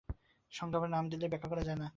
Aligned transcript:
সংজ্ঞা 0.51 0.79
বা 0.81 0.87
নাম 0.87 1.05
দিলেই 1.11 1.29
ব্যাখ্যা 1.29 1.49
করা 1.51 1.61
হয় 1.61 1.77
না। 1.77 1.87